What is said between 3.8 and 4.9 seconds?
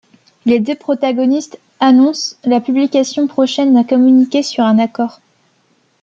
communiqué sur un